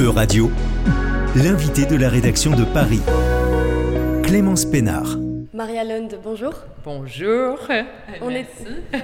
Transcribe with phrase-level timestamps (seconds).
[0.00, 0.50] E-Radio,
[1.36, 3.00] l'invité de la rédaction de Paris,
[4.22, 5.21] Clémence Pénard.
[5.54, 6.54] Maria Lund, bonjour.
[6.82, 7.58] Bonjour.
[8.22, 8.46] On est,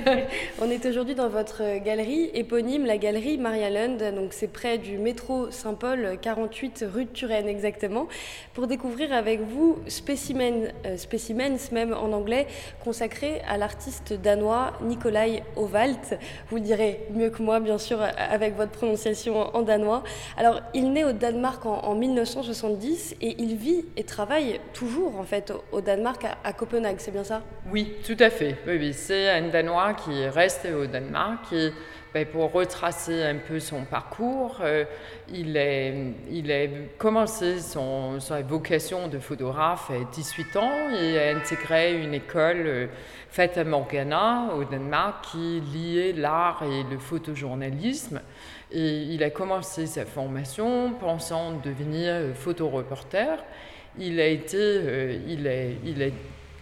[0.63, 4.03] on est aujourd'hui dans votre galerie éponyme, la galerie Maria Lund.
[4.15, 8.09] Donc c'est près du métro Saint-Paul, 48 rue de Turenne exactement,
[8.55, 12.47] pour découvrir avec vous Specimen, euh, Specimens même en anglais,
[12.83, 16.19] consacré à l'artiste danois Nikolai Ovalt.
[16.49, 20.03] Vous le direz mieux que moi, bien sûr, avec votre prononciation en danois.
[20.39, 25.25] Alors il naît au Danemark en, en 1970 et il vit et travaille toujours en
[25.25, 27.43] fait au Danemark à, à Copenhague, c'est bien ça?
[27.71, 28.57] Oui, tout à fait.
[28.93, 31.73] C'est un Danois qui reste au Danemark et
[32.15, 34.85] ben, pour retracer un peu son parcours, euh,
[35.31, 36.67] il, a
[36.97, 42.87] commencé son, sa vocation de photographe à 18 ans et a intégré une école euh,
[43.29, 48.23] faite à Morgana au Danemark qui liait l'art et le photojournalisme.
[48.73, 53.37] Et il a commencé sa formation pensant devenir photoreporter.
[53.99, 56.07] Il a été, euh, il a, il a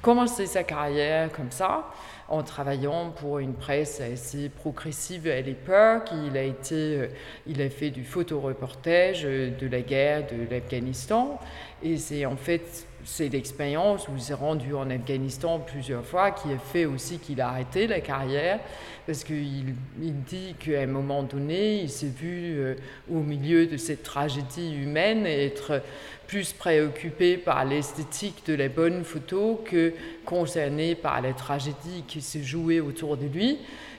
[0.01, 1.91] commencé sa carrière comme ça,
[2.29, 6.11] en travaillant pour une presse assez progressive à l'époque.
[6.27, 7.07] Il a été, euh,
[7.47, 11.39] il a fait du photoreportage euh, de la guerre de l'Afghanistan,
[11.83, 16.53] et c'est en fait c'est l'expérience où il s'est rendu en Afghanistan plusieurs fois qui
[16.53, 18.59] a fait aussi qu'il a arrêté la carrière
[19.07, 22.75] parce qu'il il dit qu'à un moment donné, il s'est vu euh,
[23.11, 25.81] au milieu de cette tragédie humaine être
[26.27, 29.93] plus préoccupé par l'esthétique de la bonne photo que
[30.25, 33.59] concerné par la tragédie qui s'est jouée autour de lui.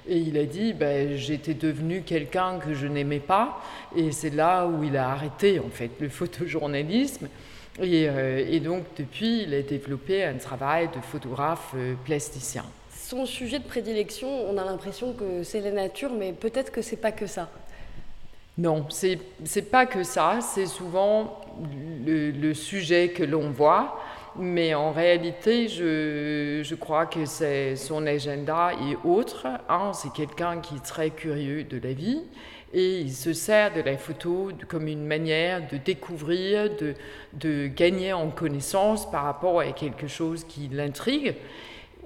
[0.10, 3.62] Et il a dit, ben, j'étais devenu quelqu'un que je n'aimais pas,
[3.96, 7.30] et c'est là où il a arrêté en fait le photojournalisme.
[7.82, 12.66] Et, euh, et, donc, depuis, il a développé un travail de photographe euh, plasticien.
[12.92, 16.98] Son sujet de prédilection, on a l'impression que c'est la nature, mais peut-être que c'est
[16.98, 17.50] pas que ça.
[18.58, 20.40] Non, c'est pas que ça.
[20.42, 21.42] C'est souvent
[22.06, 24.02] le, le, sujet que l'on voit,
[24.36, 29.46] mais en réalité, je, je crois que c'est son agenda est autre.
[29.70, 32.24] Un, c'est quelqu'un qui est très curieux de la vie
[32.74, 36.94] et il se sert de la photo comme une manière de découvrir, de,
[37.34, 41.36] de gagner en connaissance par rapport à quelque chose qui l'intrigue.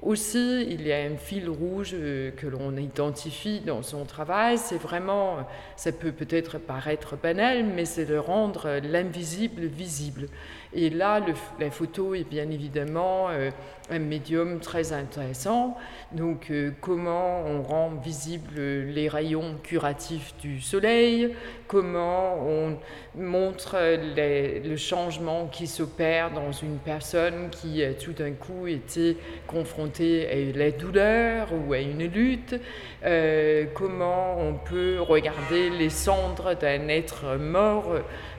[0.01, 4.81] Aussi, il y a un fil rouge euh, que l'on identifie dans son travail, c'est
[4.81, 10.28] vraiment, ça peut peut-être paraître banal, mais c'est de rendre l'invisible visible.
[10.73, 11.23] Et là,
[11.59, 13.51] la photo est bien évidemment euh,
[13.91, 15.78] un médium très intéressant.
[16.13, 21.35] Donc, euh, comment on rend visible les rayons curatifs du soleil,
[21.68, 22.78] comment on
[23.16, 30.28] montre le changement qui s'opère dans une personne qui a tout d'un coup été confrontée
[30.28, 32.56] à la douleur ou à une lutte,
[33.03, 37.96] euh, comment on peut regarder les cendres d'un être mort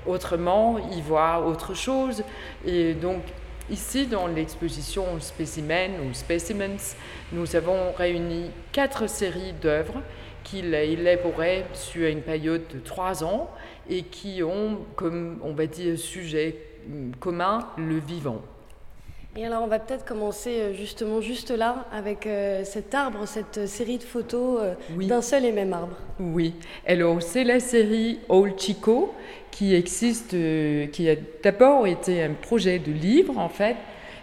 [0.07, 2.25] autrement, y voir autre chose?
[2.65, 3.23] Et donc,
[3.73, 6.95] ici, dans l'exposition Spécimen ou Specimens,
[7.33, 10.03] nous avons réuni quatre séries d'œuvres
[10.45, 13.51] qu'il a élaborées sur une période de trois ans
[13.89, 16.57] et qui ont, comme on va dire, sujet
[17.19, 18.43] commun, le vivant.
[19.35, 23.97] Et alors on va peut-être commencer justement juste là avec euh, cet arbre, cette série
[23.97, 25.07] de photos euh, oui.
[25.07, 25.97] d'un seul et même arbre.
[26.21, 26.55] Oui,
[26.87, 29.15] alors c'est la série Old Chico
[29.51, 33.77] qui existe, euh, qui a d'abord été un projet de livre en fait.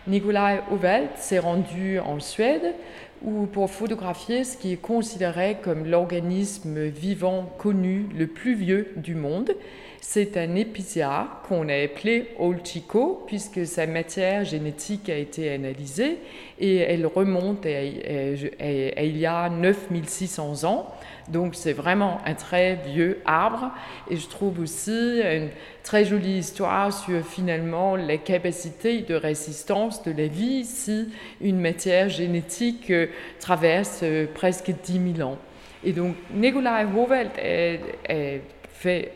[0.06, 2.76] Nikolai Ovalt s'est rendu en Suède
[3.24, 9.16] où pour photographier ce qui est considéré comme l'organisme vivant connu le plus vieux du
[9.16, 9.56] monde.
[10.02, 16.20] C'est un épicéa qu'on a appelé Old Chico puisque sa matière génétique a été analysée
[16.58, 20.88] et elle remonte à, il y a 9600 ans.
[21.28, 23.72] Donc c'est vraiment un très vieux arbre
[24.10, 25.50] et je trouve aussi une
[25.84, 31.10] très jolie histoire sur finalement la capacité de résistance de la vie si
[31.42, 33.08] une matière génétique euh,
[33.40, 35.38] traverse euh, presque 10 000 ans.
[35.84, 38.42] Et donc Nikolai Hovelt est, est
[38.80, 39.12] fait,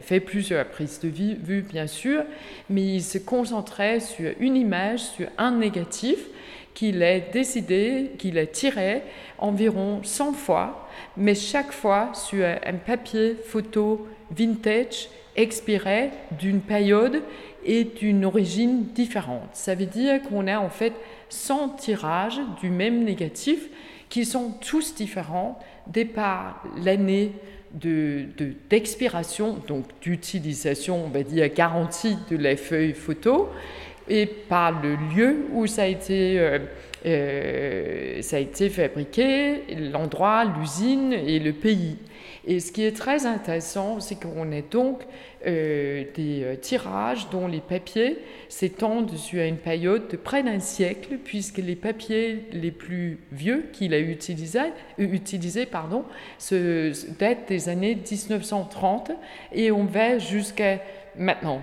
[0.00, 2.22] fait, plusieurs prises de vue, bien sûr,
[2.70, 6.18] mais il se concentrait sur une image, sur un négatif
[6.72, 9.02] qu'il a décidé, qu'il a tiré
[9.36, 10.88] environ 100 fois,
[11.18, 17.22] mais chaque fois sur un papier photo vintage expiré d'une période
[17.64, 19.50] et d'une origine différente.
[19.52, 20.94] Ça veut dire qu'on a en fait
[21.28, 23.68] 100 tirages du même négatif
[24.08, 27.32] qui sont tous différents dès par l'année
[27.72, 33.48] d'expiration, de, donc d'utilisation, on va dire, garantie de la feuille photo,
[34.08, 36.58] et par le lieu où ça a été, euh,
[37.04, 39.62] euh, ça a été fabriqué,
[39.92, 41.96] l'endroit, l'usine et le pays.
[42.50, 45.02] Et ce qui est très intéressant, c'est qu'on a donc
[45.46, 48.16] euh, des euh, tirages dont les papiers
[48.48, 53.92] s'étendent sur une période de près d'un siècle, puisque les papiers les plus vieux qu'il
[53.92, 56.04] a utilisés, utilisé, pardon,
[57.18, 59.12] datent des années 1930
[59.52, 60.78] et on va jusqu'à
[61.18, 61.60] maintenant.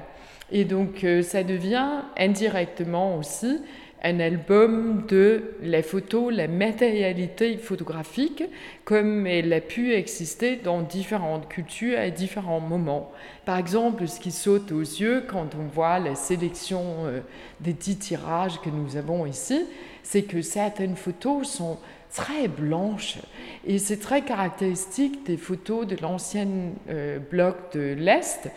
[0.52, 3.60] Et donc ça devient indirectement aussi
[4.03, 8.44] un album de la photo, la matérialité photographique,
[8.83, 13.12] comme elle a pu exister dans différentes cultures à différents moments.
[13.45, 17.21] Par exemple, ce qui saute aux yeux quand on voit la sélection euh,
[17.62, 19.65] des dix tirages que nous avons ici,
[20.06, 21.78] c'est que certaines photos sont
[22.13, 23.18] très blanches
[23.66, 26.48] et c'est très caractéristique des photos de l'ancien
[26.90, 28.50] euh, bloc de l'Est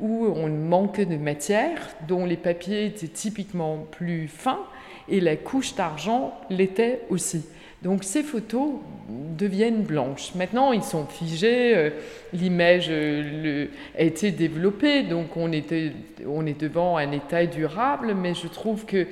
[0.00, 4.64] où on manquait de matière, dont les papiers étaient typiquement plus fins
[5.08, 7.46] et la couche d'argent l'était aussi.
[7.82, 8.72] Donc ces photos
[9.08, 10.34] deviennent blanches.
[10.34, 11.90] Maintenant, ils sont figés, euh,
[12.32, 13.66] l'image euh,
[13.96, 15.52] a été développée, donc on,
[16.26, 19.06] on est devant un état durable, mais je trouve que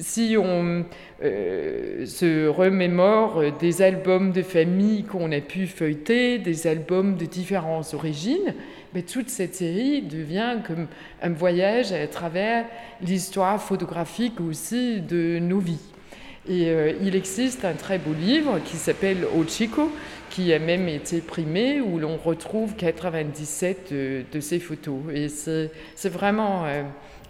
[0.00, 0.84] si on
[1.22, 7.94] euh, se remémore des albums de famille qu'on a pu feuilleter, des albums de différentes
[7.94, 8.54] origines,
[8.94, 10.88] mais toute cette série devient comme
[11.22, 12.64] un voyage à travers
[13.02, 15.90] l'histoire photographique aussi de nos vies.
[16.48, 19.90] Et euh, il existe un très beau livre qui s'appelle Ochiko,
[20.30, 25.00] qui a même été primé, où l'on retrouve 97 de, ces photos.
[25.12, 26.82] Et c'est vraiment euh,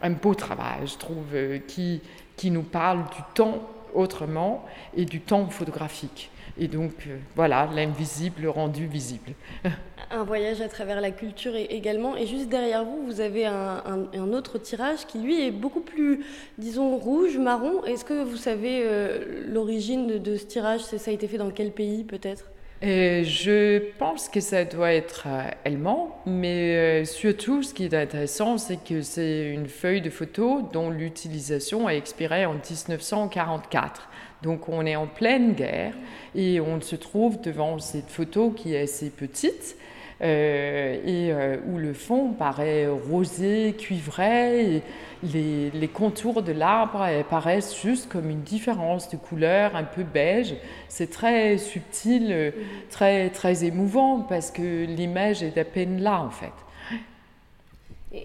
[0.03, 2.01] un beau travail, je trouve, euh, qui,
[2.41, 3.61] qui nous parle du temps
[3.93, 4.65] autrement
[4.97, 6.31] et du temps photographique.
[6.57, 7.07] Et donc,
[7.37, 9.33] voilà, l'invisible rendu visible.
[10.11, 12.17] un voyage à travers la culture également.
[12.17, 16.25] Et juste derrière vous, vous avez un, autre tirage qui, lui, est beaucoup plus,
[16.57, 17.85] disons, rouge, marron.
[17.85, 20.81] Est-ce que vous savez euh, l'origine de, ce tirage?
[20.81, 22.47] Ça a été fait dans quel pays, peut-être?
[22.83, 28.57] Euh, je pense que ça doit être euh, allemand, mais surtout ce qui est intéressant,
[28.59, 34.09] c'est que c'est une feuille de photo dont l'utilisation a expiré en 1944.
[34.43, 35.95] Donc on est en pleine guerre
[36.35, 39.90] et on se trouve devant cette photo qui est assez petite, euh,
[40.23, 44.83] et euh, où le fond paraît rosé, cuivré, et
[45.23, 50.55] les, les contours de l'arbre apparaissent juste comme une différence de couleur un peu beige.
[50.89, 52.53] C'est très subtil,
[52.91, 56.53] très, très émouvant parce que l'image est à peine là en fait.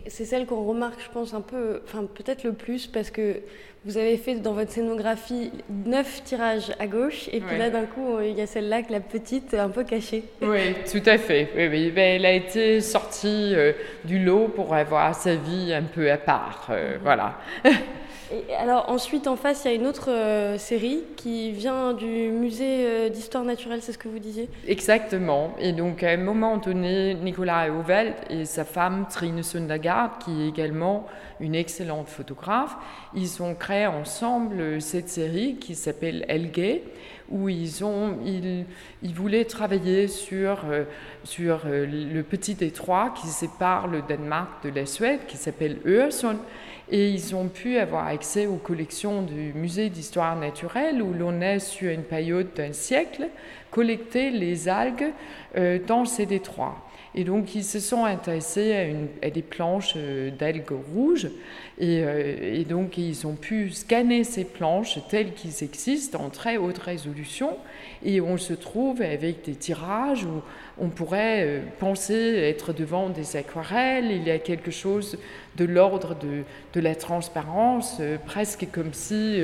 [0.08, 3.42] C'est celle qu'on remarque, je pense, un peu, enfin peut-être le plus, parce que
[3.86, 8.20] vous avez fait dans votre scénographie neuf tirages à gauche, et puis là, d'un coup,
[8.20, 10.24] il y a celle-là, la petite, un peu cachée.
[10.42, 11.50] Oui, tout à fait.
[11.56, 13.74] Oui, elle a été sortie euh,
[14.04, 16.68] du lot pour avoir sa vie un peu à part.
[16.72, 17.02] Euh, mhm.
[17.04, 17.38] Voilà.
[18.58, 22.86] alors ensuite, en face, il y a une autre euh, série qui vient du musée
[22.86, 24.50] euh, d'histoire naturelle, c'est ce que vous disiez?
[24.68, 25.54] Exactement.
[25.60, 30.48] Et donc à un moment donné, Nicolas Hauvel et sa femme Trine Sundagard, qui est
[30.48, 31.06] également
[31.40, 32.76] une excellente photographe,
[33.14, 36.84] ils ont créé ensemble cette série qui s'appelle Elgay
[37.30, 38.66] où ils, ont, ils,
[39.02, 40.84] ils voulaient travailler sur, euh,
[41.24, 46.38] sur le petit détroit qui sépare le Danemark de la Suède, qui s'appelle Öresund
[46.90, 51.60] et ils ont pu avoir accès aux collections du musée d'histoire naturelle où l'on a
[51.60, 53.28] sur une période d'un siècle
[53.72, 55.12] collecté les algues
[55.58, 56.78] euh, dans ces détroits.
[57.18, 61.30] Et donc ils se sont intéressés à, des planches euh, d'algues rouges.
[61.80, 66.58] Et, euh, et, donc ils ont pu scanner ces planches telles qu'elles existent en très
[66.58, 67.58] haute résolution.
[68.04, 70.42] Et on se trouve avec des tirages où
[70.78, 75.18] on pourrait euh, penser être devant des aquarelles, il y a quelque chose
[75.56, 76.18] de l'ordre
[76.74, 79.40] de, la transparence, presque comme si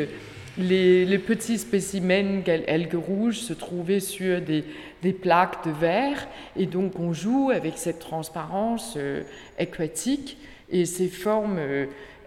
[0.58, 4.64] les, petits spécimens algues rouges se trouvaient sur des,
[5.02, 8.98] des, plaques de verre, et donc on joue avec cette transparence
[9.60, 10.38] aquatique.
[10.74, 11.60] Et ces formes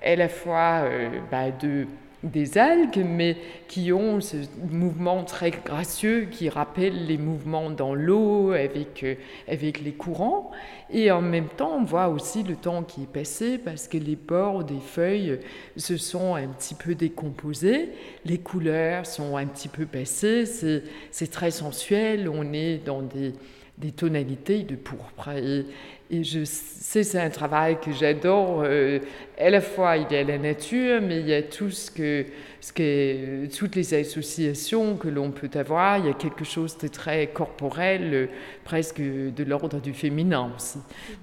[0.02, 0.84] à la fois
[1.30, 1.86] bah, de
[2.24, 3.36] des algues, mais
[3.68, 4.38] qui ont ce
[4.70, 9.14] mouvement très gracieux qui rappelle les mouvements dans l'eau avec, euh,
[9.46, 10.50] avec les courants.
[10.90, 14.16] Et en même temps, on voit aussi le temps qui est passé parce que les
[14.16, 15.38] bords des feuilles
[15.76, 17.90] se sont un petit peu décomposés,
[18.24, 23.32] les couleurs sont un petit peu passées, c'est très sensuel, on est dans des,
[23.78, 25.30] des tonalités de pourpre.
[25.30, 25.66] Et,
[26.10, 28.62] et je sais, c'est un travail que j'adore.
[28.64, 28.98] Euh,
[29.38, 32.26] à la fois, il y a la nature, mais il y a tout ce que,
[32.60, 35.98] ce que toutes les associations que l'on peut avoir.
[35.98, 38.28] Il y a quelque chose de très corporel,
[38.64, 40.78] presque de l'ordre du féminin aussi.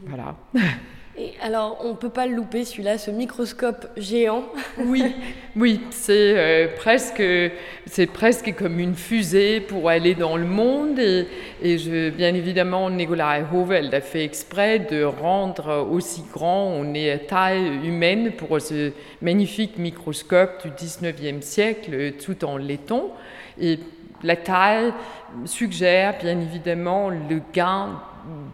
[0.05, 0.35] Voilà.
[1.41, 4.45] Alors, on ne peut pas le louper, celui-là, ce microscope géant.
[4.77, 5.03] Oui,
[5.55, 7.21] oui, c'est euh, presque,
[8.13, 10.99] presque comme une fusée pour aller dans le monde.
[10.99, 11.27] Et,
[12.11, 17.85] bien évidemment, Nicolas Hoveld a fait exprès de rendre aussi grand, on est à taille
[17.85, 18.91] humaine pour ce
[19.21, 23.11] magnifique microscope du 19e siècle, tout en laiton.
[23.59, 23.79] Et
[24.23, 24.93] la taille
[25.45, 27.99] suggère bien évidemment le gain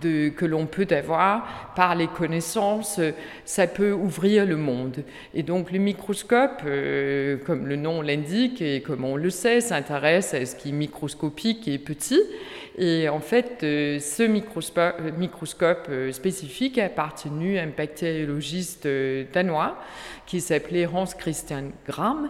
[0.01, 2.99] que l'on peut avoir par les connaissances,
[3.45, 5.03] ça peut ouvrir le monde.
[5.33, 10.33] Et donc le microscope, euh, comme le nom l'indique et comme on le sait, s'intéresse
[10.33, 12.21] à ce qui est microscopique et petit.
[12.77, 18.87] Et en fait, euh, ce microscope, euh, spécifique a appartenu à un bactériologiste
[19.33, 19.77] danois
[20.25, 22.29] qui s'appelait Hans Christian Gram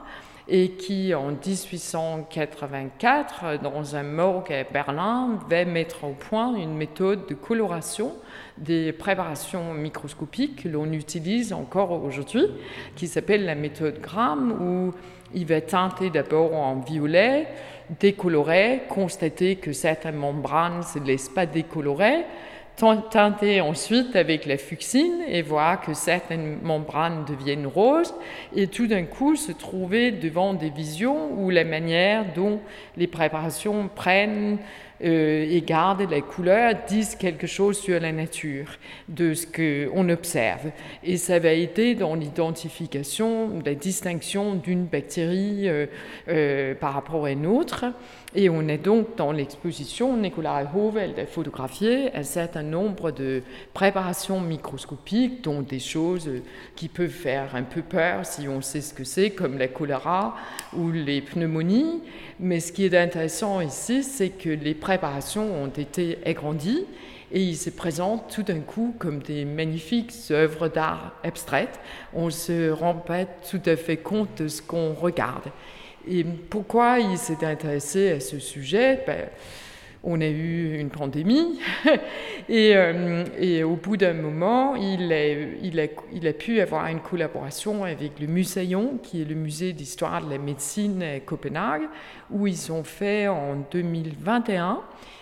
[0.50, 7.27] et qui, en 1884, dans un morgue à Berlin, va mettre au point une méthode
[7.27, 8.13] de coloration
[8.58, 12.46] des préparations microscopiques que l'on utilise encore aujourd'hui,
[12.96, 14.94] qui s'appelle la méthode Gram, où
[15.34, 17.48] il va teinter d'abord en violet,
[18.00, 22.24] décolorer, constater que certaines membranes ne se laissent pas décolorer,
[22.77, 28.13] teinter ensuite avec la fuchsine et voir que certaines membranes deviennent roses.
[28.55, 32.60] Et tout d'un coup se trouver devant des visions où la manière dont
[32.96, 34.60] les préparations prennent
[35.04, 38.68] euh, et gardent la couleur disent quelque chose sur la nature
[39.08, 40.72] de ce qu'on observe.
[41.04, 45.86] Et ça va aider dans l'identification, la distinction d'une bactérie euh,
[46.30, 47.86] euh, par rapport à une autre.
[48.36, 53.42] Et on est donc dans l'exposition, Nicolas Hoveld a photographié un certain nombre de
[53.74, 56.30] préparations microscopiques, dont des choses
[56.75, 60.36] qui peuvent faire un peu peur si on sait ce que c'est, comme la choléra
[60.75, 62.01] ou les pneumonies.
[62.39, 66.86] Mais ce qui est intéressant ici, c'est que les préparations ont été agrandies
[67.34, 71.77] et ils se présentent tout d'un coup comme des magnifiques œuvres d'art abstraites.
[72.13, 75.51] On ne se rend pas tout à fait compte de ce qu'on regarde.
[76.10, 79.03] Et pourquoi il s'est intéressé à ce sujet?
[79.06, 79.27] Ben,
[80.04, 81.60] On a eu une pandémie.
[82.50, 88.27] Et, euh, et, au bout d'un moment, il a, pu avoir une collaboration avec le
[88.27, 91.89] Muséon, qui est le musée d'histoire de la médecine à Copenhague,
[92.32, 94.80] où ils ont fait en 2021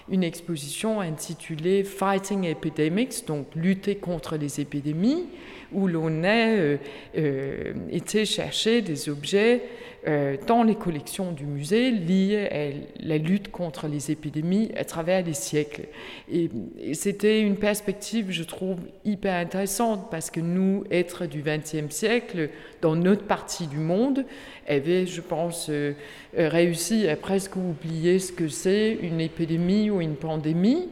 [0.10, 5.26] une exposition intitulée Fighting Epidemics, donc lutter contre les épidémies,
[5.72, 6.78] où l'on a euh,
[7.18, 9.64] euh, été chercher des objets
[10.48, 15.34] dans les collections du musée liées à la lutte contre les épidémies à travers les
[15.34, 15.88] siècles.
[16.32, 16.50] Et,
[16.94, 22.50] c'était une perspective, je trouve, hyper intéressante parce que nous, êtres du XXe siècle,
[22.82, 24.26] dans notre partie du monde,
[24.68, 25.94] avaient, je pense, euh,
[26.38, 30.88] réussi à presque oublier ce que c'est une épidémie ou une pandémie.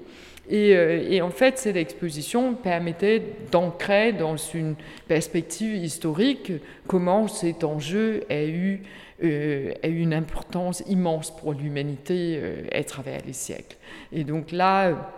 [0.49, 3.21] Et, euh, et, en fait, cette exposition permettait
[3.51, 4.75] d'ancrer dans une
[5.07, 6.51] perspective historique
[6.87, 8.81] comment cet enjeu a eu
[9.23, 13.77] euh, a eu une importance immense pour l'humanité euh, à travers les siècles.
[14.11, 15.13] Et donc là,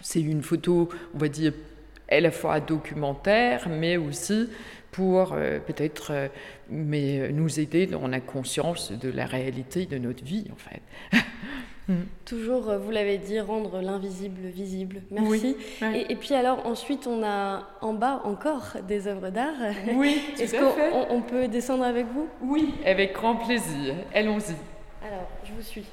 [0.00, 1.52] c'est une photo, on va dire,
[2.08, 4.48] à la fois documentaire, mais aussi
[4.92, 6.30] pour euh, peut-être
[6.70, 10.82] nous aider dans la conscience de la réalité de notre vie, en fait.
[11.88, 11.94] Mm.
[12.24, 15.02] Toujours, euh, vous l'avez dit, rendre l'invisible visible.
[15.10, 15.56] Merci.
[15.82, 19.54] Et, puis alors ensuite, on a en bas encore des œuvres d'art.
[19.94, 22.28] Oui, Est-ce qu'on on peut descendre avec vous?
[22.42, 23.94] Oui, avec grand plaisir.
[24.14, 24.56] Allons-y.
[25.06, 25.84] Alors, je vous suis.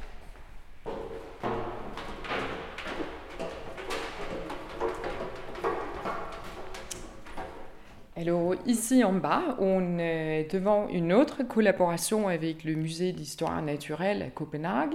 [8.22, 14.22] Alors ici en bas, on est devant une autre collaboration avec le musée d'histoire naturelle
[14.22, 14.94] à Copenhague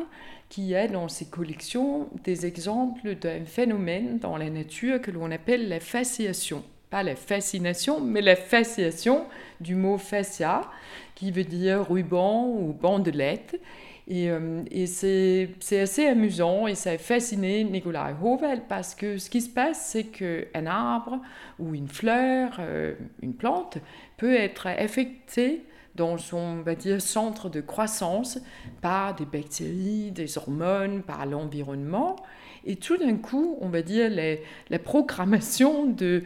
[0.49, 5.69] qui a dans ses collections des exemples d'un phénomène dans la nature que l'on appelle
[5.69, 6.63] la fasciation.
[6.89, 9.25] Pas la fascination, mais la fasciation
[9.61, 10.61] du mot fascia,
[11.17, 13.61] qui veut dire ruban ou bandelette.
[14.09, 19.41] Et, euh, c'est assez amusant et ça a fasciné Nicolas Hoveld parce que ce qui
[19.41, 21.21] se passe, c'est qu'un arbre
[21.59, 23.79] ou une fleur, euh, une plante,
[24.17, 25.65] peut être affecté
[25.97, 26.63] dans son
[26.99, 28.39] centre de croissance
[28.81, 32.17] par des bactéries, des hormones, par l'environnement.
[32.65, 34.11] Et tout d'un coup, on va dire,
[34.71, 36.23] la programmation de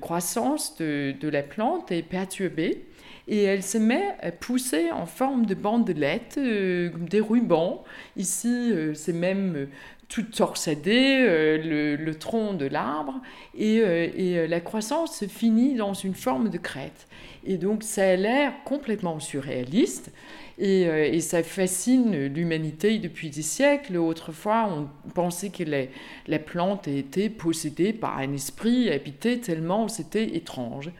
[0.00, 2.86] croissance de, la plante est perturbée
[3.28, 7.82] et elle se met à pousser en forme de bandelettes, euh, des rubans.
[8.16, 9.68] Ici, euh, c'est même
[10.08, 11.24] tout torsadé,
[11.58, 13.20] le, tronc de l'arbre,
[13.58, 17.08] et, la croissance se finit dans une forme de crête.
[17.46, 20.12] Et donc ça a l'air complètement surréaliste.
[20.58, 23.96] Et, et, ça fascine l'humanité depuis des siècles.
[23.96, 25.84] Autrefois, on pensait que la,
[26.28, 30.90] la plante était possédée par un esprit habité tellement c'était étrange.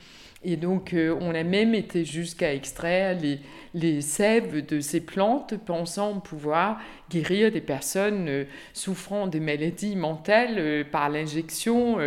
[0.44, 3.40] Et donc, euh, on a même été jusqu'à extraire les,
[3.74, 10.56] les, sèves de ces plantes, pensant pouvoir guérir des personnes euh, souffrant de maladies mentales
[10.58, 11.98] euh, par l'injection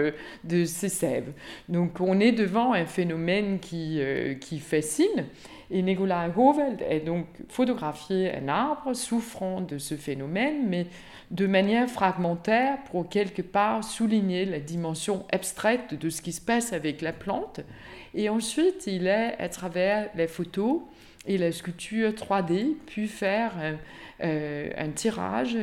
[0.43, 1.31] de ces sèves.
[1.69, 3.99] Donc, on est devant un phénomène qui,
[4.39, 5.25] qui fascine.
[5.69, 10.87] Et Nikolai Hoveld a donc photographié un arbre souffrant de ce phénomène, mais
[11.31, 16.71] de manière fragmentaire pour quelque part souligner la dimension abstraite de ce qui se passe
[16.71, 17.59] avec la plante.
[18.13, 20.81] Et ensuite, il a, à travers les photos
[21.27, 23.53] et la sculpture 3D, pu faire
[24.23, 25.57] euh, un tirage,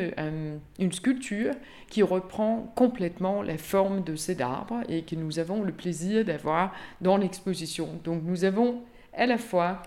[0.78, 1.54] une sculpture
[1.88, 6.72] qui reprend complètement la forme de cet arbre et que nous avons le plaisir d'avoir
[7.00, 7.88] dans l'exposition.
[8.04, 8.82] Donc nous avons
[9.16, 9.82] à la fois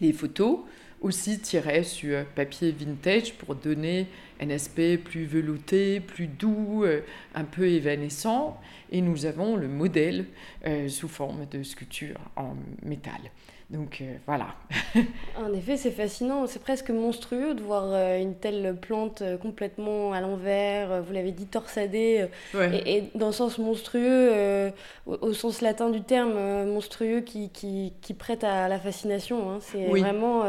[0.00, 0.60] les photos,
[1.00, 4.06] aussi tirées sur papier vintage pour donner
[4.40, 7.00] un aspect plus velouté, plus doux, euh,
[7.34, 8.60] un peu évanescent.
[8.90, 10.26] Et nous avons le modèle
[10.66, 13.20] euh, sous forme de sculpture en métal.
[13.70, 14.54] Donc euh, voilà.
[15.36, 16.46] en effet, c'est fascinant.
[16.46, 22.26] C'est presque monstrueux de voir une telle plante complètement à l'envers, vous l'avez dit, torsadée,
[22.54, 24.72] et, dans le sens monstrueux,
[25.06, 26.34] au, sens latin du terme,
[26.66, 29.50] monstrueux qui, qui, qui, prête à la fascination.
[29.50, 29.58] Hein.
[29.60, 30.44] C'est vraiment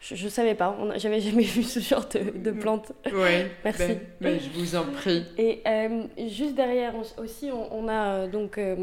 [0.00, 2.92] je ne savais pas, j'avais jamais vu ce genre de, plante.
[3.12, 3.86] Oui, merci.
[3.86, 5.24] Ben, ben, je vous en prie.
[5.36, 8.76] Et euh, juste derrière aussi, on, a euh, donc euh,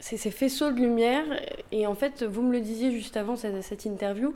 [0.00, 1.24] ces, faisceaux de lumière.
[1.70, 4.32] Et en fait, vous me le disiez juste avant cette, cette interview,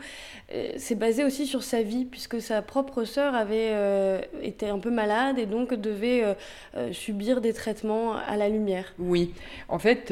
[0.77, 3.73] c'est basé aussi sur sa vie, puisque sa propre sœur avait
[4.43, 6.25] été un peu malade et donc devait
[6.93, 8.93] subir des traitements à la lumière.
[8.99, 9.33] Oui,
[9.69, 10.11] en fait,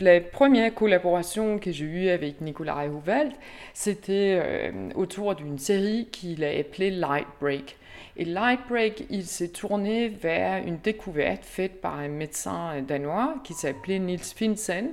[0.00, 3.32] la première collaboration que j'ai eue avec Nicolas Rehouveld,
[3.74, 7.76] c'était autour d'une série qu'il a appelée Light Break.
[8.16, 13.54] Et Light Break, il s'est tourné vers une découverte faite par un médecin danois qui
[13.54, 14.90] s'appelait Niels Finsen,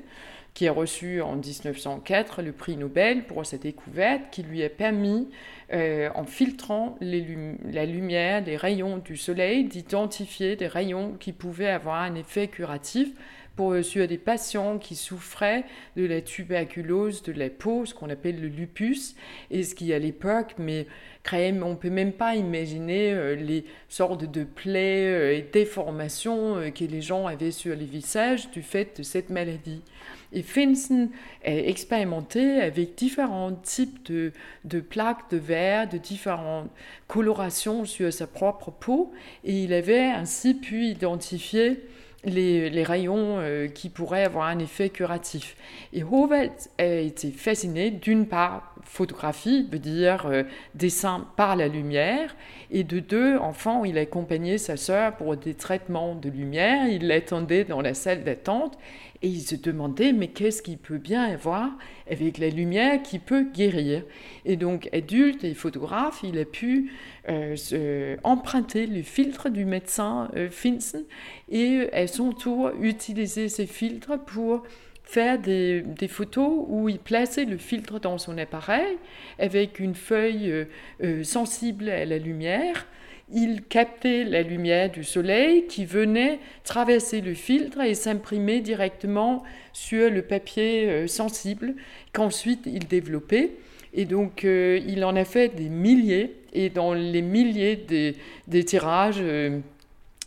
[0.53, 5.29] qui a reçu en 1904 le prix Nobel pour sa découverte, qui lui a permis,
[5.73, 12.01] euh, en filtrant la lumière des rayons du soleil, d'identifier des rayons qui pouvaient avoir
[12.01, 13.09] un effet curatif
[13.55, 15.65] pour, euh, sur des patients qui souffraient
[15.95, 19.15] de la tuberculose de la peau, ce qu'on appelle le lupus,
[19.51, 20.87] et ce qui à l'époque, mais
[21.31, 26.85] on ne peut même pas imaginer euh, les sortes de plaies euh, et déformations que
[26.85, 29.81] les gens avaient sur les visages du fait de cette maladie.
[30.31, 31.09] Et Finsen
[31.43, 34.31] a expérimenté avec différents types de,
[34.63, 36.69] de, plaques de verre, de différentes
[37.07, 39.11] colorations sur sa propre peau,
[39.43, 41.81] et il avait ainsi pu identifier
[42.25, 45.55] les, rayons euh, qui pourraient avoir un effet curatif.
[45.93, 50.43] Et Hoveld a été fasciné d'une part, photographie veut dire euh,
[50.75, 52.35] dessin par la lumière,
[52.71, 57.07] et de deux, enfant, il a accompagné sa sœur pour des traitements de lumière, il
[57.07, 58.77] l'attendait dans la salle d'attente,
[59.21, 61.71] et il se demandait, mais qu'est-ce qu'il peut bien avoir
[62.09, 64.03] avec la lumière qui peut guérir?
[64.45, 66.93] Et donc, adulte et photographe, il a pu
[67.27, 71.03] euh, emprunter le filtre du médecin euh, Finsen.
[71.49, 74.63] Et à son tour utiliser ces filtres pour
[75.03, 78.97] faire des, photos où il plaçait le filtre dans son appareil
[79.39, 80.65] avec une feuille
[81.03, 82.85] euh, sensible à la lumière
[83.31, 90.09] il captait la lumière du soleil qui venait traverser le filtre et s'imprimer directement sur
[90.09, 91.75] le papier euh, sensible
[92.11, 93.51] qu'ensuite il développait.
[93.93, 99.19] Et donc euh, il en a fait des milliers et dans les milliers des, tirages,
[99.19, 99.59] euh,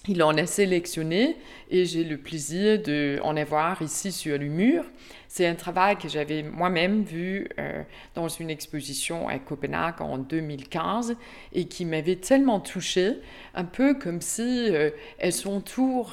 [0.09, 1.37] il en a sélectionné
[1.71, 4.85] et j'ai le plaisir d'en avoir ici sur le mur.
[5.35, 7.83] C'est un travail que j'avais moi-même vu euh,
[8.14, 11.16] dans une exposition à Copenhague en 2015
[11.55, 13.14] et qui m'avait tellement touchée,
[13.55, 14.90] un peu comme si euh,
[15.23, 15.64] à son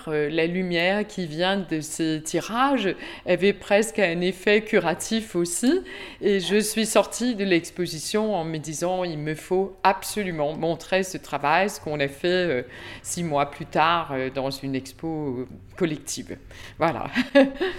[0.07, 5.81] euh, la lumière qui vient de ces tirages avait presque un effet curatif aussi.
[6.21, 11.17] Et je suis sortie de l'exposition en me disant il me faut absolument montrer ce
[11.17, 12.65] travail, ce qu'on a fait
[13.01, 16.37] six mois plus tard dans une expo collective.
[16.77, 17.07] Voilà.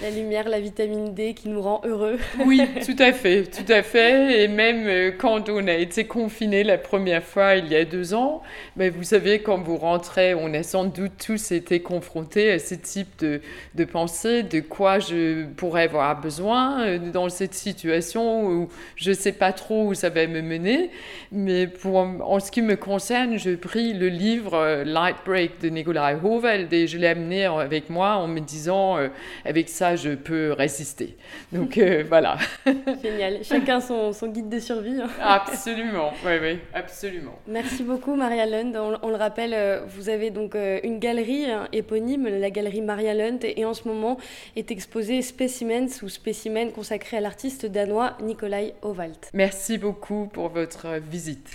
[0.02, 2.18] La lumière, la vitamine D qui nous rend heureux.
[2.46, 4.42] oui, tout à fait, tout à fait.
[4.42, 8.14] Et même euh, quand on a été confiné la première fois il y a deux
[8.14, 8.42] ans,
[8.76, 12.58] mais ben, vous savez, quand vous rentrez, on a sans doute tous été confrontés à
[12.58, 13.40] ce type de,
[13.74, 19.14] de pensée, de quoi je pourrais avoir besoin euh, dans cette situation où je ne
[19.14, 20.90] sais pas trop où ça va me mener.
[21.32, 25.68] Mais pour, en ce qui me concerne, je pris le livre euh, Light Break de
[25.68, 29.08] Nikolai Hoveld et je l'ai amené avec moi en me disant, euh,
[29.44, 31.16] avec ça, je peux résister.
[31.52, 32.36] Donc euh, voilà.
[33.02, 33.44] Génial.
[33.44, 35.00] Chacun son, son, guide de survie.
[35.00, 35.08] Hein.
[35.22, 37.38] absolument, oui, oui, absolument.
[37.46, 38.76] Merci beaucoup, Maria Lund.
[39.02, 43.64] On, le rappelle, vous avez donc une galerie hein, éponyme, la galerie Maria Lund, et
[43.64, 44.18] en ce moment
[44.56, 49.16] est exposée Specimens ou Spécimens consacré à l'artiste danois Nikolai Hovald.
[49.34, 51.50] Merci beaucoup pour votre visite.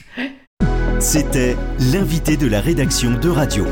[0.99, 1.55] C'était
[1.91, 3.65] l'invité de la rédaction de Radio.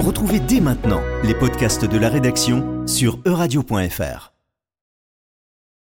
[0.00, 4.33] Retrouvez dès maintenant les podcasts de la rédaction sur euradio.fr.